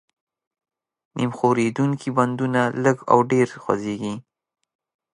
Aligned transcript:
نیم 1.15 1.31
ښورېدونکي 1.37 2.09
بندونه 2.17 2.61
لږ 2.83 2.97
او 3.11 3.19
ډېر 3.31 3.47
خوځېږي. 3.63 4.13